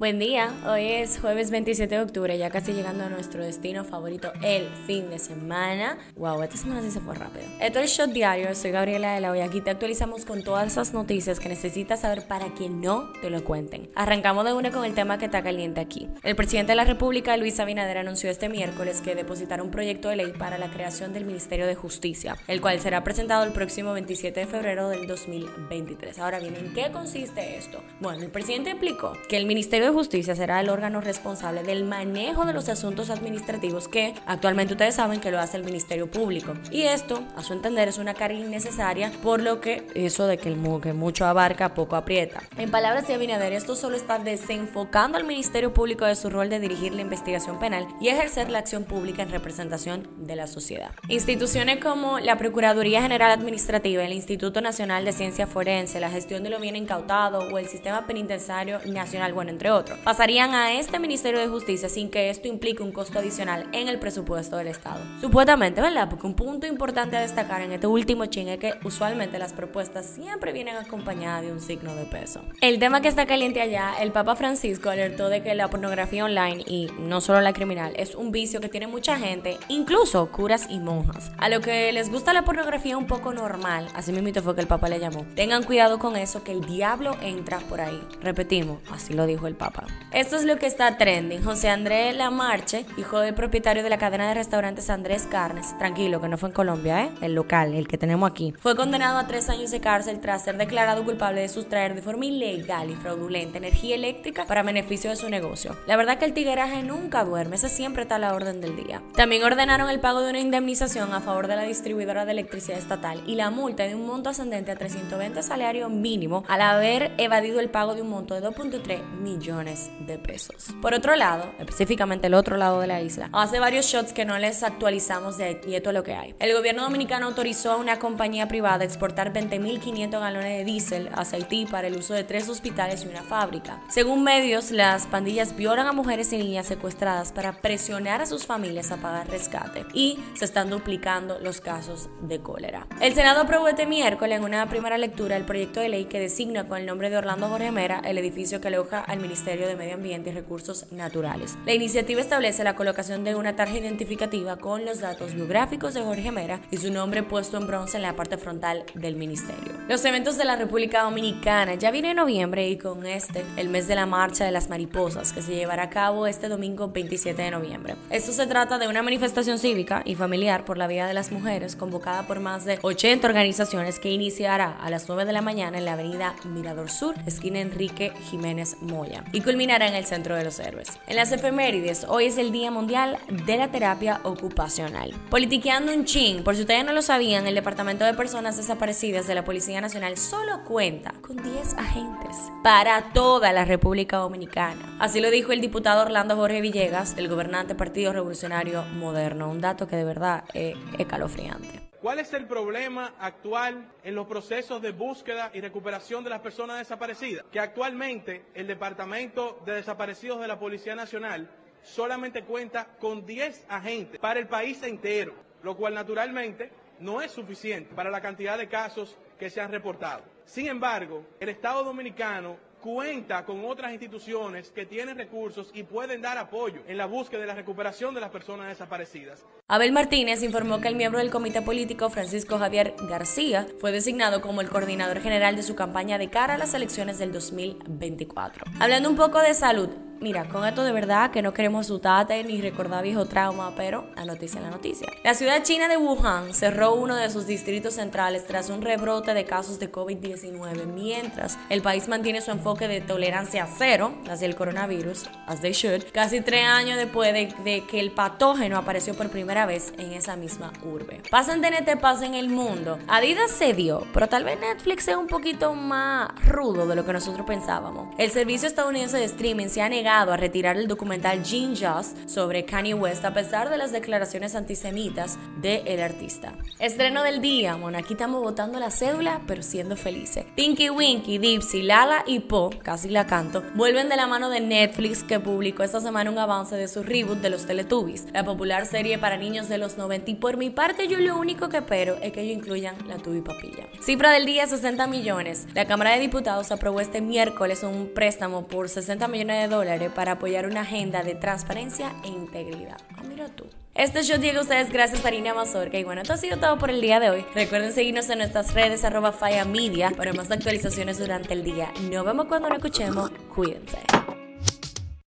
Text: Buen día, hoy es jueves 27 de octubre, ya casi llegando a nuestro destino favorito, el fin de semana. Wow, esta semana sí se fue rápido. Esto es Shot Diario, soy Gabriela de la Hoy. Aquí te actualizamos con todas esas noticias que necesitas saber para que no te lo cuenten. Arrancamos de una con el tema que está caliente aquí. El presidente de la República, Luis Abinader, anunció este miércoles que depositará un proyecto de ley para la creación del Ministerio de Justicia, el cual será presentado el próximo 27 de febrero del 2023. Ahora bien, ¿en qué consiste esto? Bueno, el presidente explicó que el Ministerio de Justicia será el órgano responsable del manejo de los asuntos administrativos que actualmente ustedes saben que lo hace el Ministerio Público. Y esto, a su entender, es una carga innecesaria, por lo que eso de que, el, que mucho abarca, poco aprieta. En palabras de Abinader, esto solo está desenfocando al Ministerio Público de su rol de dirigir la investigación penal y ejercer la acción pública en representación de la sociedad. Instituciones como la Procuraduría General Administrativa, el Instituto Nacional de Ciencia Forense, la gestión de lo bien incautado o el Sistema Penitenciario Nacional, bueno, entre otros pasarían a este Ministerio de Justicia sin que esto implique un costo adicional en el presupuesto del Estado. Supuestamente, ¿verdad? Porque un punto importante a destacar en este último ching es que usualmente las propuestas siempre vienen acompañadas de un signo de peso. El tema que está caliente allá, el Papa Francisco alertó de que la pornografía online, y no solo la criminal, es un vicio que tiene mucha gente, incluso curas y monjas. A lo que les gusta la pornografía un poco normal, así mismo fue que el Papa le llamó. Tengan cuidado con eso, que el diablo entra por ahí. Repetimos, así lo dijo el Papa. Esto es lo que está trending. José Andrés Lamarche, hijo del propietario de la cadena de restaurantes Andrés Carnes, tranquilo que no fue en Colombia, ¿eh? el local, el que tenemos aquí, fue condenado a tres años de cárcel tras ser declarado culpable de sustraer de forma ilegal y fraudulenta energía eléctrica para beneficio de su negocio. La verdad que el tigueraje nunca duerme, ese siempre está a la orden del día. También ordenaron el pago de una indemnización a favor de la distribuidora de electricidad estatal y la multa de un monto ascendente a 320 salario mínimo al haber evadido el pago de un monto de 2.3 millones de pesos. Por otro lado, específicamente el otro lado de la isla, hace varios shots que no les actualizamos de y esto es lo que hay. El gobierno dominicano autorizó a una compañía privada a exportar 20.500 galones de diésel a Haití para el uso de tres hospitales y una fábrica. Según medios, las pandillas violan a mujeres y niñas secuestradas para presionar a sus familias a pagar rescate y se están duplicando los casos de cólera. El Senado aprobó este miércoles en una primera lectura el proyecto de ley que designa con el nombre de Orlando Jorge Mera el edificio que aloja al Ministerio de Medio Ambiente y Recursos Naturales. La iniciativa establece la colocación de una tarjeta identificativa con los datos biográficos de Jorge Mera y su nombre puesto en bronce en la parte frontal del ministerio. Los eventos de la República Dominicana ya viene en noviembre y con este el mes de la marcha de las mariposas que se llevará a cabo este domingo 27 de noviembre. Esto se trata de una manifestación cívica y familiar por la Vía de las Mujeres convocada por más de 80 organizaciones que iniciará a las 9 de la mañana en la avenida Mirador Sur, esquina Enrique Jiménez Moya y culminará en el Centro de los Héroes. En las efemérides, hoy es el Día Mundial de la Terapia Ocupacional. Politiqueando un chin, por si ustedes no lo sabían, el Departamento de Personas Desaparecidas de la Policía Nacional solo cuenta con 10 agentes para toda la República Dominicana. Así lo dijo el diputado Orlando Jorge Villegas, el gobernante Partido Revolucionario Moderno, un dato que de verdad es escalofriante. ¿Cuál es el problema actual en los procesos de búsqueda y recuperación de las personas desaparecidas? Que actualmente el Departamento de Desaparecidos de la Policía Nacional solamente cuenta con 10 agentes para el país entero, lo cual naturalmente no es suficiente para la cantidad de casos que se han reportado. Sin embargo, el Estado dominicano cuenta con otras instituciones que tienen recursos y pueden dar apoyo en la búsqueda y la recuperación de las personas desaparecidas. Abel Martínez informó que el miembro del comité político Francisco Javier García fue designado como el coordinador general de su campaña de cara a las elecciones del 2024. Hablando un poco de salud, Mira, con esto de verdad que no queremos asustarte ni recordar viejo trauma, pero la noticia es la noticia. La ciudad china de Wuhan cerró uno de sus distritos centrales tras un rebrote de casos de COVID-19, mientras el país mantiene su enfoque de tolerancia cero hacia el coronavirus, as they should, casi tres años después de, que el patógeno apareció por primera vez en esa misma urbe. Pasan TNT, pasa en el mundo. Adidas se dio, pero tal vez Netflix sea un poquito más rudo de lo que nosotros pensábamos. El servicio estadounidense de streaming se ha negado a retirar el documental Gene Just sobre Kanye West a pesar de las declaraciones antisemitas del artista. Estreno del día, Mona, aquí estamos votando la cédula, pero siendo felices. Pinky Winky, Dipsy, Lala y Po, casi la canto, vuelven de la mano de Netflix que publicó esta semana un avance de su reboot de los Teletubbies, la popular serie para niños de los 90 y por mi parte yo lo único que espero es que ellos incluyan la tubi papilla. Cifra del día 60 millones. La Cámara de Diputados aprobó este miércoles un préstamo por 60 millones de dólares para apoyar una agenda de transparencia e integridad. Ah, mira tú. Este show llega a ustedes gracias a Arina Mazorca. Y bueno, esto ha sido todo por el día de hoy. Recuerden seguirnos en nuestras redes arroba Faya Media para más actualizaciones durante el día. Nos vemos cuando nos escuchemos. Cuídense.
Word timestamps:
Buen 0.00 0.18
día, 0.18 0.54
hoy 0.66 0.86
es 0.86 1.20
jueves 1.20 1.50
27 1.50 1.94
de 1.94 2.00
octubre, 2.00 2.38
ya 2.38 2.48
casi 2.48 2.72
llegando 2.72 3.04
a 3.04 3.10
nuestro 3.10 3.44
destino 3.44 3.84
favorito, 3.84 4.32
el 4.42 4.70
fin 4.86 5.10
de 5.10 5.18
semana. 5.18 5.98
Wow, 6.16 6.42
esta 6.42 6.56
semana 6.56 6.80
sí 6.80 6.90
se 6.90 7.00
fue 7.00 7.14
rápido. 7.14 7.44
Esto 7.60 7.80
es 7.80 7.90
Shot 7.90 8.10
Diario, 8.10 8.54
soy 8.54 8.70
Gabriela 8.70 9.12
de 9.12 9.20
la 9.20 9.30
Hoy. 9.30 9.40
Aquí 9.40 9.60
te 9.60 9.68
actualizamos 9.68 10.24
con 10.24 10.42
todas 10.42 10.68
esas 10.68 10.94
noticias 10.94 11.38
que 11.38 11.50
necesitas 11.50 12.00
saber 12.00 12.26
para 12.26 12.54
que 12.54 12.70
no 12.70 13.12
te 13.20 13.28
lo 13.28 13.44
cuenten. 13.44 13.90
Arrancamos 13.94 14.46
de 14.46 14.54
una 14.54 14.70
con 14.70 14.86
el 14.86 14.94
tema 14.94 15.18
que 15.18 15.26
está 15.26 15.42
caliente 15.42 15.82
aquí. 15.82 16.08
El 16.22 16.34
presidente 16.34 16.72
de 16.72 16.76
la 16.76 16.86
República, 16.86 17.36
Luis 17.36 17.60
Abinader, 17.60 17.98
anunció 17.98 18.30
este 18.30 18.48
miércoles 18.48 19.02
que 19.02 19.14
depositará 19.14 19.62
un 19.62 19.70
proyecto 19.70 20.08
de 20.08 20.16
ley 20.16 20.32
para 20.32 20.56
la 20.56 20.70
creación 20.70 21.12
del 21.12 21.26
Ministerio 21.26 21.66
de 21.66 21.74
Justicia, 21.74 22.38
el 22.48 22.62
cual 22.62 22.80
será 22.80 23.04
presentado 23.04 23.44
el 23.44 23.52
próximo 23.52 23.92
27 23.92 24.40
de 24.40 24.46
febrero 24.46 24.88
del 24.88 25.06
2023. 25.06 26.18
Ahora 26.20 26.38
bien, 26.38 26.56
¿en 26.56 26.72
qué 26.72 26.90
consiste 26.90 27.58
esto? 27.58 27.82
Bueno, 28.00 28.22
el 28.22 28.30
presidente 28.30 28.70
explicó 28.70 29.12
que 29.28 29.36
el 29.36 29.44
Ministerio 29.44 29.88
de 29.88 29.89
Justicia 29.92 30.34
será 30.34 30.60
el 30.60 30.68
órgano 30.68 31.00
responsable 31.00 31.62
del 31.62 31.84
manejo 31.84 32.44
de 32.44 32.52
los 32.52 32.68
asuntos 32.68 33.10
administrativos 33.10 33.88
que 33.88 34.14
actualmente 34.26 34.74
ustedes 34.74 34.94
saben 34.94 35.20
que 35.20 35.30
lo 35.30 35.38
hace 35.38 35.56
el 35.56 35.64
Ministerio 35.64 36.10
Público. 36.10 36.54
Y 36.70 36.82
esto, 36.82 37.22
a 37.36 37.42
su 37.42 37.52
entender, 37.52 37.88
es 37.88 37.98
una 37.98 38.14
carga 38.14 38.38
innecesaria, 38.38 39.12
por 39.22 39.40
lo 39.42 39.60
que 39.60 39.86
eso 39.94 40.26
de 40.26 40.38
que, 40.38 40.48
el, 40.48 40.58
que 40.82 40.92
mucho 40.92 41.26
abarca, 41.26 41.74
poco 41.74 41.96
aprieta. 41.96 42.42
En 42.56 42.70
palabras 42.70 43.08
de 43.08 43.14
Abinader, 43.14 43.52
esto 43.52 43.76
solo 43.76 43.96
está 43.96 44.18
desenfocando 44.18 45.18
al 45.18 45.24
Ministerio 45.24 45.74
Público 45.74 46.04
de 46.04 46.16
su 46.16 46.30
rol 46.30 46.48
de 46.48 46.60
dirigir 46.60 46.94
la 46.94 47.02
investigación 47.02 47.58
penal 47.58 47.86
y 48.00 48.08
ejercer 48.08 48.50
la 48.50 48.60
acción 48.60 48.84
pública 48.84 49.22
en 49.22 49.30
representación 49.30 50.08
de 50.18 50.36
la 50.36 50.46
sociedad. 50.46 50.90
Instituciones 51.08 51.78
como 51.82 52.20
la 52.20 52.38
Procuraduría 52.38 53.02
General 53.02 53.30
Administrativa, 53.32 54.04
el 54.04 54.12
Instituto 54.12 54.60
Nacional 54.60 55.04
de 55.04 55.12
Ciencia 55.12 55.46
Forense, 55.46 56.00
la 56.00 56.10
gestión 56.10 56.42
de 56.42 56.50
lo 56.50 56.60
bien 56.60 56.76
incautado 56.76 57.40
o 57.52 57.58
el 57.58 57.66
Sistema 57.66 58.06
Penitenciario 58.06 58.80
Nacional, 58.86 59.32
bueno, 59.32 59.50
entre 59.50 59.70
otros 59.70 59.79
pasarían 60.04 60.54
a 60.54 60.72
este 60.74 60.98
Ministerio 60.98 61.40
de 61.40 61.48
Justicia 61.48 61.88
sin 61.88 62.10
que 62.10 62.30
esto 62.30 62.48
implique 62.48 62.82
un 62.82 62.92
costo 62.92 63.18
adicional 63.18 63.68
en 63.72 63.88
el 63.88 63.98
presupuesto 63.98 64.56
del 64.56 64.68
Estado. 64.68 65.00
Supuestamente, 65.20 65.80
¿verdad? 65.80 66.08
Porque 66.08 66.26
un 66.26 66.34
punto 66.34 66.66
importante 66.66 67.16
a 67.16 67.20
destacar 67.20 67.60
en 67.60 67.72
este 67.72 67.86
último 67.86 68.26
ching 68.26 68.48
es 68.48 68.58
que 68.58 68.74
usualmente 68.84 69.38
las 69.38 69.52
propuestas 69.52 70.06
siempre 70.06 70.52
vienen 70.52 70.76
acompañadas 70.76 71.42
de 71.42 71.52
un 71.52 71.60
signo 71.60 71.94
de 71.94 72.04
peso. 72.04 72.40
El 72.60 72.78
tema 72.78 73.00
que 73.00 73.08
está 73.08 73.26
caliente 73.26 73.60
allá, 73.60 73.94
el 74.00 74.12
Papa 74.12 74.36
Francisco 74.36 74.90
alertó 74.90 75.28
de 75.28 75.42
que 75.42 75.54
la 75.54 75.68
pornografía 75.68 76.24
online, 76.24 76.64
y 76.66 76.88
no 76.98 77.20
solo 77.20 77.40
la 77.40 77.52
criminal, 77.52 77.92
es 77.96 78.14
un 78.14 78.32
vicio 78.32 78.60
que 78.60 78.68
tiene 78.68 78.86
mucha 78.86 79.18
gente, 79.18 79.58
incluso 79.68 80.30
curas 80.30 80.66
y 80.70 80.78
monjas. 80.78 81.32
A 81.38 81.48
lo 81.48 81.60
que 81.60 81.92
les 81.92 82.10
gusta 82.10 82.32
la 82.32 82.44
pornografía 82.44 82.96
un 82.96 83.06
poco 83.06 83.32
normal, 83.32 83.88
así 83.94 84.12
mismo 84.12 84.30
fue 84.42 84.54
que 84.54 84.60
el 84.60 84.66
Papa 84.66 84.88
le 84.88 85.00
llamó. 85.00 85.26
Tengan 85.34 85.64
cuidado 85.64 85.98
con 85.98 86.16
eso, 86.16 86.44
que 86.44 86.52
el 86.52 86.60
diablo 86.60 87.16
entra 87.22 87.58
por 87.58 87.80
ahí. 87.80 88.00
Repetimos, 88.20 88.78
así 88.92 89.14
lo 89.14 89.26
dijo 89.26 89.46
el 89.46 89.54
Papa. 89.54 89.69
Esto 90.12 90.36
es 90.36 90.44
lo 90.44 90.56
que 90.56 90.66
está 90.66 90.98
trending. 90.98 91.42
José 91.42 91.68
Andrés 91.68 92.16
Lamarche, 92.16 92.84
hijo 92.96 93.20
del 93.20 93.32
propietario 93.34 93.84
de 93.84 93.90
la 93.90 93.98
cadena 93.98 94.28
de 94.28 94.34
restaurantes 94.34 94.90
Andrés 94.90 95.26
Carnes, 95.30 95.78
tranquilo 95.78 96.20
que 96.20 96.28
no 96.28 96.36
fue 96.36 96.48
en 96.48 96.54
Colombia, 96.54 97.04
¿eh? 97.04 97.10
el 97.20 97.34
local, 97.34 97.74
el 97.74 97.86
que 97.86 97.96
tenemos 97.96 98.28
aquí, 98.28 98.52
fue 98.58 98.74
condenado 98.74 99.18
a 99.18 99.28
tres 99.28 99.48
años 99.48 99.70
de 99.70 99.80
cárcel 99.80 100.18
tras 100.18 100.42
ser 100.42 100.56
declarado 100.56 101.04
culpable 101.04 101.42
de 101.42 101.48
sustraer 101.48 101.94
de 101.94 102.02
forma 102.02 102.24
ilegal 102.24 102.90
y 102.90 102.96
fraudulenta 102.96 103.58
energía 103.58 103.94
eléctrica 103.94 104.46
para 104.46 104.64
beneficio 104.64 105.10
de 105.10 105.16
su 105.16 105.30
negocio. 105.30 105.76
La 105.86 105.96
verdad 105.96 106.18
que 106.18 106.24
el 106.24 106.34
tigueraje 106.34 106.82
nunca 106.82 107.24
duerme, 107.24 107.56
ese 107.56 107.68
siempre 107.68 108.02
está 108.02 108.16
a 108.16 108.18
la 108.18 108.34
orden 108.34 108.60
del 108.60 108.74
día. 108.74 109.02
También 109.14 109.44
ordenaron 109.44 109.88
el 109.90 110.00
pago 110.00 110.22
de 110.22 110.30
una 110.30 110.40
indemnización 110.40 111.12
a 111.12 111.20
favor 111.20 111.46
de 111.46 111.56
la 111.56 111.62
distribuidora 111.62 112.24
de 112.24 112.32
electricidad 112.32 112.78
estatal 112.78 113.22
y 113.26 113.36
la 113.36 113.50
multa 113.50 113.84
de 113.84 113.94
un 113.94 114.06
monto 114.06 114.30
ascendente 114.30 114.72
a 114.72 114.76
320 114.76 115.42
salario 115.42 115.88
mínimo 115.88 116.44
al 116.48 116.62
haber 116.62 117.12
evadido 117.18 117.60
el 117.60 117.70
pago 117.70 117.94
de 117.94 118.02
un 118.02 118.10
monto 118.10 118.34
de 118.34 118.42
2.3 118.42 119.04
millones 119.20 119.59
de 119.64 120.18
pesos. 120.18 120.68
Por 120.80 120.94
otro 120.94 121.16
lado, 121.16 121.52
específicamente 121.58 122.28
el 122.28 122.34
otro 122.34 122.56
lado 122.56 122.80
de 122.80 122.86
la 122.86 123.02
isla, 123.02 123.28
hace 123.32 123.60
varios 123.60 123.86
shots 123.86 124.12
que 124.12 124.24
no 124.24 124.38
les 124.38 124.62
actualizamos 124.62 125.36
de 125.36 125.60
y 125.66 125.74
esto 125.74 125.90
es 125.90 125.94
lo 125.94 126.02
que 126.02 126.14
hay. 126.14 126.34
El 126.38 126.54
gobierno 126.54 126.82
dominicano 126.82 127.26
autorizó 127.26 127.72
a 127.72 127.76
una 127.76 127.98
compañía 127.98 128.48
privada 128.48 128.82
a 128.82 128.86
exportar 128.86 129.32
20.500 129.32 130.10
galones 130.10 130.58
de 130.58 130.64
diésel 130.64 131.08
a 131.12 131.22
Haití 131.30 131.66
para 131.66 131.88
el 131.88 131.96
uso 131.96 132.14
de 132.14 132.24
tres 132.24 132.48
hospitales 132.48 133.04
y 133.04 133.08
una 133.08 133.22
fábrica. 133.22 133.82
Según 133.88 134.22
medios, 134.22 134.70
las 134.70 135.06
pandillas 135.06 135.56
violan 135.56 135.86
a 135.86 135.92
mujeres 135.92 136.32
y 136.32 136.38
niñas 136.38 136.66
secuestradas 136.66 137.32
para 137.32 137.60
presionar 137.60 138.22
a 138.22 138.26
sus 138.26 138.46
familias 138.46 138.90
a 138.92 138.96
pagar 138.96 139.28
rescate 139.28 139.84
y 139.92 140.18
se 140.34 140.44
están 140.44 140.70
duplicando 140.70 141.38
los 141.40 141.60
casos 141.60 142.08
de 142.22 142.40
cólera. 142.40 142.86
El 143.00 143.14
Senado 143.14 143.42
aprobó 143.42 143.68
este 143.68 143.86
miércoles 143.86 144.38
en 144.38 144.44
una 144.44 144.68
primera 144.68 144.96
lectura 144.96 145.36
el 145.36 145.44
proyecto 145.44 145.80
de 145.80 145.88
ley 145.88 146.04
que 146.06 146.20
designa 146.20 146.66
con 146.66 146.78
el 146.78 146.86
nombre 146.86 147.10
de 147.10 147.18
Orlando 147.18 147.48
Jorge 147.48 147.70
Mera 147.70 148.00
el 148.04 148.18
edificio 148.18 148.60
que 148.60 148.68
aloja 148.68 149.00
al 149.00 149.20
Ministerio 149.20 149.49
de 149.56 149.76
Medio 149.76 149.94
Ambiente 149.94 150.30
y 150.30 150.32
Recursos 150.32 150.86
Naturales. 150.92 151.56
La 151.66 151.74
iniciativa 151.74 152.20
establece 152.20 152.62
la 152.62 152.76
colocación 152.76 153.24
de 153.24 153.34
una 153.34 153.56
tarjeta 153.56 153.86
identificativa 153.86 154.56
con 154.56 154.84
los 154.84 155.00
datos 155.00 155.34
biográficos 155.34 155.94
de 155.94 156.02
Jorge 156.02 156.30
Mera 156.30 156.60
y 156.70 156.76
su 156.76 156.92
nombre 156.92 157.24
puesto 157.24 157.56
en 157.56 157.66
bronce 157.66 157.96
en 157.96 158.04
la 158.04 158.14
parte 158.14 158.38
frontal 158.38 158.84
del 158.94 159.16
ministerio. 159.16 159.72
Los 159.88 160.04
eventos 160.04 160.38
de 160.38 160.44
la 160.44 160.54
República 160.54 161.02
Dominicana 161.02 161.74
ya 161.74 161.90
viene 161.90 162.10
en 162.10 162.18
noviembre 162.18 162.68
y 162.68 162.78
con 162.78 163.04
este 163.06 163.44
el 163.56 163.68
mes 163.68 163.88
de 163.88 163.96
la 163.96 164.06
marcha 164.06 164.44
de 164.44 164.52
las 164.52 164.68
mariposas 164.68 165.32
que 165.32 165.42
se 165.42 165.54
llevará 165.54 165.84
a 165.84 165.90
cabo 165.90 166.28
este 166.28 166.48
domingo 166.48 166.88
27 166.88 167.42
de 167.42 167.50
noviembre. 167.50 167.96
Esto 168.10 168.30
se 168.30 168.46
trata 168.46 168.78
de 168.78 168.86
una 168.86 169.02
manifestación 169.02 169.58
cívica 169.58 170.02
y 170.04 170.14
familiar 170.14 170.64
por 170.64 170.78
la 170.78 170.86
Vía 170.86 171.08
de 171.08 171.14
las 171.14 171.32
Mujeres 171.32 171.74
convocada 171.74 172.26
por 172.28 172.38
más 172.38 172.64
de 172.64 172.78
80 172.82 173.26
organizaciones 173.26 173.98
que 173.98 174.10
iniciará 174.10 174.76
a 174.80 174.90
las 174.90 175.08
9 175.08 175.24
de 175.24 175.32
la 175.32 175.42
mañana 175.42 175.78
en 175.78 175.84
la 175.84 175.94
avenida 175.94 176.36
Mirador 176.44 176.88
Sur, 176.90 177.16
esquina 177.26 177.58
Enrique 177.58 178.12
Jiménez 178.30 178.76
Moya 178.80 179.24
y 179.32 179.40
culminará 179.40 179.88
en 179.88 179.94
el 179.94 180.04
Centro 180.04 180.36
de 180.36 180.44
los 180.44 180.58
Héroes. 180.58 180.98
En 181.06 181.16
las 181.16 181.32
efemérides, 181.32 182.06
hoy 182.08 182.26
es 182.26 182.38
el 182.38 182.52
Día 182.52 182.70
Mundial 182.70 183.18
de 183.28 183.56
la 183.56 183.70
Terapia 183.70 184.20
Ocupacional. 184.24 185.14
Politiqueando 185.30 185.92
un 185.92 186.04
chin, 186.04 186.42
por 186.44 186.54
si 186.54 186.62
ustedes 186.62 186.84
no 186.84 186.92
lo 186.92 187.02
sabían, 187.02 187.46
el 187.46 187.54
Departamento 187.54 188.04
de 188.04 188.14
Personas 188.14 188.56
Desaparecidas 188.56 189.26
de 189.26 189.34
la 189.34 189.44
Policía 189.44 189.80
Nacional 189.80 190.16
solo 190.16 190.64
cuenta 190.64 191.14
con 191.20 191.36
10 191.36 191.74
agentes 191.74 192.36
para 192.62 193.12
toda 193.12 193.52
la 193.52 193.64
República 193.64 194.18
Dominicana. 194.18 194.96
Así 194.98 195.20
lo 195.20 195.30
dijo 195.30 195.52
el 195.52 195.60
diputado 195.60 196.02
Orlando 196.02 196.36
Jorge 196.36 196.60
Villegas, 196.60 197.14
el 197.16 197.28
gobernante 197.28 197.74
Partido 197.74 198.12
Revolucionario 198.12 198.84
Moderno, 198.84 199.50
un 199.50 199.60
dato 199.60 199.86
que 199.86 199.96
de 199.96 200.04
verdad 200.04 200.44
es 200.54 200.76
escalofriante. 200.98 201.89
¿Cuál 202.00 202.18
es 202.18 202.32
el 202.32 202.46
problema 202.46 203.14
actual 203.18 203.92
en 204.02 204.14
los 204.14 204.26
procesos 204.26 204.80
de 204.80 204.92
búsqueda 204.92 205.50
y 205.52 205.60
recuperación 205.60 206.24
de 206.24 206.30
las 206.30 206.40
personas 206.40 206.78
desaparecidas? 206.78 207.44
Que 207.52 207.60
actualmente 207.60 208.46
el 208.54 208.66
Departamento 208.66 209.60
de 209.66 209.74
Desaparecidos 209.74 210.40
de 210.40 210.48
la 210.48 210.58
Policía 210.58 210.94
Nacional 210.94 211.50
solamente 211.82 212.42
cuenta 212.44 212.86
con 212.98 213.26
10 213.26 213.66
agentes 213.68 214.18
para 214.18 214.40
el 214.40 214.48
país 214.48 214.82
entero, 214.82 215.34
lo 215.62 215.76
cual 215.76 215.92
naturalmente 215.92 216.72
no 217.00 217.20
es 217.20 217.32
suficiente 217.32 217.94
para 217.94 218.08
la 218.08 218.22
cantidad 218.22 218.56
de 218.56 218.66
casos 218.66 219.18
que 219.38 219.50
se 219.50 219.60
han 219.60 219.70
reportado. 219.70 220.22
Sin 220.46 220.68
embargo, 220.68 221.26
el 221.38 221.50
Estado 221.50 221.84
dominicano 221.84 222.56
cuenta 222.80 223.44
con 223.44 223.64
otras 223.64 223.92
instituciones 223.92 224.70
que 224.70 224.86
tienen 224.86 225.16
recursos 225.16 225.70
y 225.74 225.82
pueden 225.82 226.20
dar 226.22 226.38
apoyo 226.38 226.80
en 226.88 226.96
la 226.96 227.06
búsqueda 227.06 227.44
y 227.44 227.46
la 227.46 227.54
recuperación 227.54 228.14
de 228.14 228.20
las 228.20 228.30
personas 228.30 228.68
desaparecidas. 228.68 229.44
Abel 229.68 229.92
Martínez 229.92 230.42
informó 230.42 230.80
que 230.80 230.88
el 230.88 230.96
miembro 230.96 231.20
del 231.20 231.30
comité 231.30 231.62
político 231.62 232.10
Francisco 232.10 232.58
Javier 232.58 232.94
García 233.08 233.66
fue 233.78 233.92
designado 233.92 234.40
como 234.40 234.60
el 234.60 234.68
coordinador 234.68 235.20
general 235.20 235.56
de 235.56 235.62
su 235.62 235.76
campaña 235.76 236.18
de 236.18 236.30
cara 236.30 236.54
a 236.54 236.58
las 236.58 236.74
elecciones 236.74 237.18
del 237.18 237.32
2024. 237.32 238.64
Hablando 238.80 239.08
un 239.08 239.16
poco 239.16 239.40
de 239.40 239.54
salud, 239.54 239.90
Mira, 240.20 240.46
con 240.50 240.66
esto 240.66 240.84
de 240.84 240.92
verdad 240.92 241.30
que 241.30 241.40
no 241.40 241.54
queremos 241.54 241.86
asustarte 241.86 242.44
ni 242.44 242.60
recordar 242.60 243.02
viejo 243.02 243.24
trauma, 243.24 243.72
pero 243.74 244.04
la 244.16 244.26
noticia 244.26 244.58
es 244.58 244.64
la 244.64 244.70
noticia. 244.70 245.08
La 245.24 245.32
ciudad 245.32 245.62
china 245.62 245.88
de 245.88 245.96
Wuhan 245.96 246.52
cerró 246.52 246.92
uno 246.92 247.16
de 247.16 247.30
sus 247.30 247.46
distritos 247.46 247.94
centrales 247.94 248.46
tras 248.46 248.68
un 248.68 248.82
rebrote 248.82 249.32
de 249.32 249.46
casos 249.46 249.78
de 249.78 249.90
COVID-19, 249.90 250.84
mientras 250.84 251.58
el 251.70 251.80
país 251.80 252.06
mantiene 252.06 252.42
su 252.42 252.50
enfoque 252.50 252.86
de 252.86 253.00
tolerancia 253.00 253.66
cero 253.66 254.12
hacia 254.28 254.46
el 254.46 254.56
coronavirus, 254.56 255.24
as 255.46 255.62
they 255.62 255.72
should, 255.72 256.04
casi 256.12 256.42
tres 256.42 256.66
años 256.66 256.98
después 256.98 257.32
de, 257.32 257.84
que 257.86 257.98
el 257.98 258.10
patógeno 258.10 258.76
apareció 258.76 259.14
por 259.14 259.30
primera 259.30 259.64
vez 259.64 259.94
en 259.96 260.12
esa 260.12 260.36
misma 260.36 260.70
urbe. 260.84 261.22
Pasan 261.30 261.62
TNT, 261.62 261.98
pasa 261.98 262.26
en 262.26 262.34
el 262.34 262.50
mundo. 262.50 262.98
Adidas 263.08 263.52
se 263.52 263.72
dio, 263.72 264.06
pero 264.12 264.28
tal 264.28 264.44
vez 264.44 264.60
Netflix 264.60 265.04
sea 265.04 265.16
un 265.16 265.28
poquito 265.28 265.72
más 265.72 266.28
rudo 266.46 266.86
de 266.86 266.94
lo 266.94 267.06
que 267.06 267.14
nosotros 267.14 267.46
pensábamos. 267.46 268.14
El 268.18 268.30
servicio 268.30 268.68
estadounidense 268.68 269.16
de 269.16 269.24
streaming 269.24 269.68
se 269.68 269.80
ha 269.80 269.88
negado 269.88 270.09
a 270.10 270.36
retirar 270.36 270.76
el 270.76 270.88
documental 270.88 271.44
Gene 271.44 271.76
Just 271.76 272.28
sobre 272.28 272.64
Kanye 272.64 272.94
West 272.94 273.24
a 273.24 273.32
pesar 273.32 273.70
de 273.70 273.78
las 273.78 273.92
declaraciones 273.92 274.56
antisemitas 274.56 275.38
del 275.60 276.00
artista. 276.00 276.52
Estreno 276.80 277.22
del 277.22 277.40
día, 277.40 277.76
Mona, 277.76 277.98
aquí 277.98 278.14
estamos 278.14 278.42
votando 278.42 278.80
la 278.80 278.90
cédula, 278.90 279.40
pero 279.46 279.62
siendo 279.62 279.96
felices. 279.96 280.46
Pinky 280.56 280.90
Winky, 280.90 281.38
Dipsy, 281.38 281.82
Lala 281.82 282.24
y 282.26 282.40
Po, 282.40 282.70
casi 282.82 283.08
la 283.08 283.28
canto, 283.28 283.62
vuelven 283.74 284.08
de 284.08 284.16
la 284.16 284.26
mano 284.26 284.50
de 284.50 284.60
Netflix 284.60 285.22
que 285.22 285.38
publicó 285.38 285.84
esta 285.84 286.00
semana 286.00 286.30
un 286.30 286.38
avance 286.38 286.74
de 286.74 286.88
su 286.88 287.04
reboot 287.04 287.38
de 287.38 287.50
los 287.50 287.66
Teletubbies, 287.66 288.26
la 288.32 288.44
popular 288.44 288.86
serie 288.86 289.16
para 289.16 289.36
niños 289.36 289.68
de 289.68 289.78
los 289.78 289.96
90 289.96 290.32
y 290.32 290.34
por 290.34 290.56
mi 290.56 290.70
parte 290.70 291.06
yo 291.06 291.20
lo 291.20 291.38
único 291.38 291.68
que 291.68 291.78
espero 291.78 292.16
es 292.20 292.32
que 292.32 292.40
ellos 292.40 292.56
incluyan 292.56 292.96
la 293.06 293.18
tubi 293.18 293.42
papilla. 293.42 293.86
Cifra 294.02 294.32
del 294.32 294.44
día 294.44 294.66
60 294.66 295.06
millones. 295.06 295.68
La 295.72 295.86
Cámara 295.86 296.14
de 296.14 296.20
Diputados 296.20 296.72
aprobó 296.72 297.00
este 297.00 297.20
miércoles 297.20 297.84
un 297.84 298.10
préstamo 298.12 298.66
por 298.66 298.88
60 298.88 299.28
millones 299.28 299.62
de 299.62 299.74
dólares 299.74 299.99
para 300.08 300.32
apoyar 300.32 300.66
una 300.66 300.82
agenda 300.82 301.22
de 301.22 301.34
transparencia 301.34 302.14
e 302.24 302.28
integridad. 302.28 302.96
Ah, 303.18 303.22
mira 303.28 303.48
tú. 303.48 303.64
Este 303.94 304.22
show 304.22 304.40
llega 304.40 304.60
a 304.60 304.62
ustedes 304.62 304.90
gracias 304.90 305.24
a 305.24 305.28
Arina 305.28 305.52
Mazorca. 305.52 305.98
Y 305.98 306.04
bueno, 306.04 306.22
esto 306.22 306.32
ha 306.32 306.36
sido 306.36 306.58
todo 306.58 306.78
por 306.78 306.90
el 306.90 307.00
día 307.00 307.20
de 307.20 307.28
hoy. 307.28 307.44
Recuerden 307.54 307.92
seguirnos 307.92 308.30
en 308.30 308.38
nuestras 308.38 308.72
redes 308.72 309.04
arroba 309.04 309.32
Faya 309.32 309.64
Media 309.64 310.12
para 310.16 310.32
más 310.32 310.50
actualizaciones 310.50 311.18
durante 311.18 311.52
el 311.52 311.64
día. 311.64 311.92
Nos 312.10 312.24
vemos 312.24 312.46
cuando 312.46 312.68
nos 312.68 312.78
escuchemos. 312.78 313.30
Cuídense. 313.54 313.98